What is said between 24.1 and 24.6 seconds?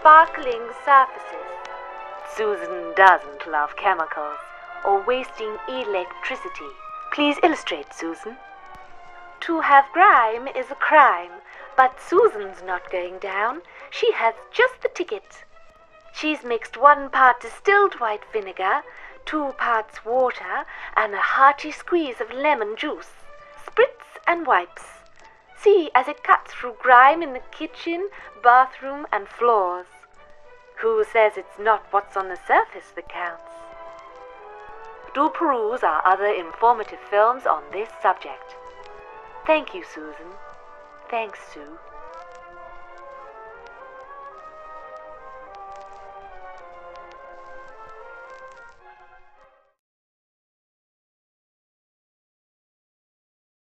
and